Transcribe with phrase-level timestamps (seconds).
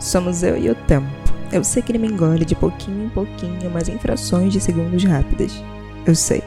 [0.00, 1.06] Somos eu e o tempo.
[1.52, 5.04] Eu sei que ele me engole de pouquinho em pouquinho, mas em frações de segundos
[5.04, 5.62] rápidas.
[6.06, 6.42] Eu sei.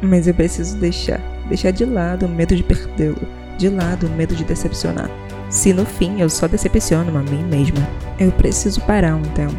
[0.00, 3.20] Mas eu preciso deixar, deixar de lado o medo de perdê-lo,
[3.58, 5.10] de lado o medo de decepcionar.
[5.50, 7.86] Se no fim eu só decepciono a mim mesma,
[8.18, 9.54] eu preciso parar um tempo.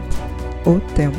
[0.65, 1.17] O tempo.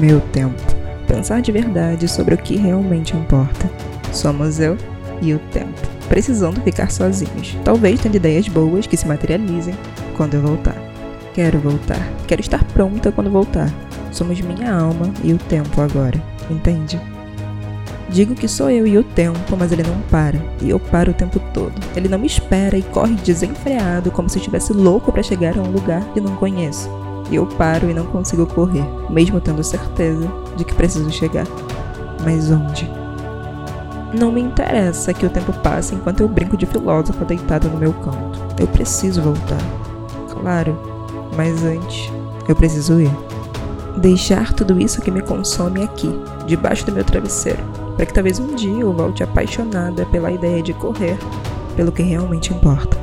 [0.00, 0.62] Meu tempo.
[1.06, 3.70] Pensar de verdade sobre o que realmente importa.
[4.12, 4.76] Somos eu
[5.20, 5.80] e o tempo.
[6.08, 7.56] Precisando ficar sozinhos.
[7.64, 9.74] Talvez tendo ideias boas que se materializem
[10.16, 10.81] quando eu voltar.
[11.34, 12.06] Quero voltar.
[12.26, 13.72] Quero estar pronta quando voltar.
[14.10, 16.22] Somos minha alma e o tempo agora.
[16.50, 17.00] Entende?
[18.10, 20.38] Digo que sou eu e o tempo, mas ele não para.
[20.60, 21.72] E eu paro o tempo todo.
[21.96, 25.70] Ele não me espera e corre desenfreado, como se estivesse louco para chegar a um
[25.70, 26.90] lugar que não conheço.
[27.30, 31.46] E eu paro e não consigo correr, mesmo tendo certeza de que preciso chegar.
[32.22, 32.90] Mas onde?
[34.12, 37.94] Não me interessa que o tempo passe enquanto eu brinco de filósofo deitado no meu
[37.94, 38.38] canto.
[38.60, 39.62] Eu preciso voltar.
[40.28, 40.91] Claro,
[41.36, 42.10] mas antes,
[42.48, 43.10] eu preciso ir.
[43.96, 46.10] Deixar tudo isso que me consome aqui,
[46.46, 47.62] debaixo do meu travesseiro
[47.96, 51.16] para que talvez um dia eu volte apaixonada pela ideia de correr
[51.76, 52.96] pelo que realmente importa.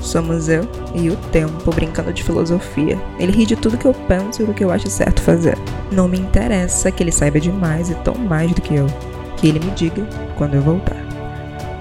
[0.00, 3.00] Somos eu e o tempo brincando de filosofia.
[3.18, 5.56] Ele ri de tudo que eu penso e do que eu acho certo fazer.
[5.90, 8.86] Não me interessa que ele saiba demais e tão mais do que eu.
[9.38, 10.06] Que ele me diga
[10.36, 11.13] quando eu voltar.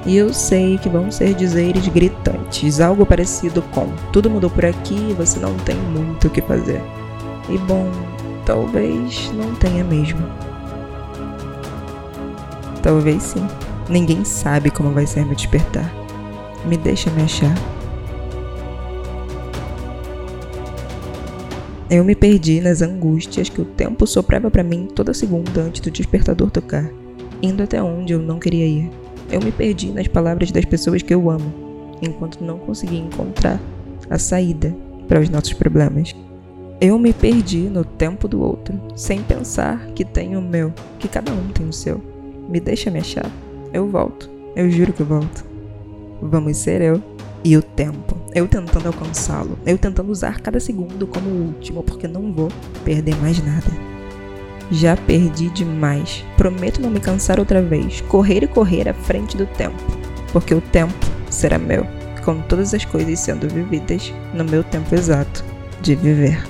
[0.05, 4.95] E eu sei que vão ser dizeres gritantes, algo parecido com: tudo mudou por aqui
[5.09, 6.81] e você não tem muito o que fazer.
[7.49, 7.89] E bom,
[8.45, 10.21] talvez não tenha mesmo.
[12.81, 13.47] Talvez sim.
[13.89, 15.89] Ninguém sabe como vai ser meu despertar.
[16.65, 17.53] Me deixa me achar.
[21.89, 25.91] Eu me perdi nas angústias que o tempo soprava para mim toda segunda antes do
[25.91, 26.89] despertador tocar,
[27.41, 29.02] indo até onde eu não queria ir.
[29.33, 31.51] Eu me perdi nas palavras das pessoas que eu amo,
[32.03, 33.59] enquanto não conseguia encontrar
[34.07, 34.75] a saída
[35.07, 36.15] para os nossos problemas.
[36.79, 41.31] Eu me perdi no tempo do outro, sem pensar que tenho o meu, que cada
[41.31, 41.99] um tem o seu.
[42.47, 43.25] Me deixa me achar.
[43.73, 44.29] Eu volto.
[44.55, 45.43] Eu juro que eu volto.
[46.21, 47.01] Vamos ser eu
[47.43, 48.15] e o tempo.
[48.35, 49.57] Eu tentando alcançá-lo.
[49.65, 52.49] Eu tentando usar cada segundo como o último, porque não vou
[52.85, 53.92] perder mais nada.
[54.73, 56.25] Já perdi demais.
[56.35, 58.01] Prometo não me cansar outra vez.
[58.01, 59.77] Correr e correr à frente do tempo.
[60.31, 60.93] Porque o tempo
[61.29, 61.85] será meu,
[62.25, 65.45] com todas as coisas sendo vividas no meu tempo exato
[65.79, 66.43] de viver.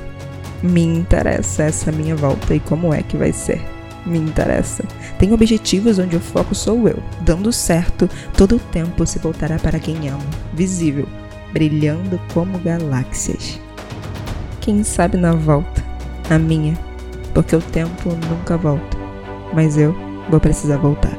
[0.61, 3.61] Me interessa essa minha volta e como é que vai ser
[4.05, 4.83] me interessa.
[5.17, 7.01] Tem objetivos onde o foco sou eu.
[7.21, 10.23] Dando certo, todo o tempo se voltará para quem amo,
[10.53, 11.07] visível,
[11.51, 13.59] brilhando como galáxias.
[14.59, 15.83] Quem sabe na volta,
[16.29, 16.77] a minha,
[17.33, 18.97] porque o tempo nunca volta,
[19.53, 19.95] mas eu
[20.29, 21.17] vou precisar voltar.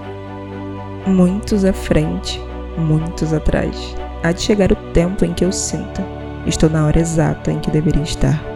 [1.06, 2.40] Muitos à frente,
[2.76, 3.94] muitos atrás.
[4.22, 6.04] Há de chegar o tempo em que eu sinta,
[6.46, 8.54] estou na hora exata em que deveria estar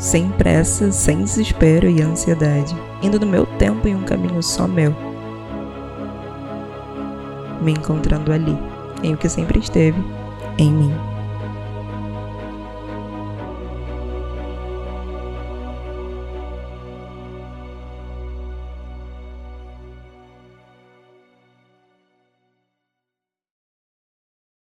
[0.00, 4.96] sem pressa, sem desespero e ansiedade, indo no meu tempo em um caminho só meu.
[7.60, 8.58] Me encontrando ali,
[9.02, 10.02] em o que sempre esteve,
[10.56, 11.09] em mim.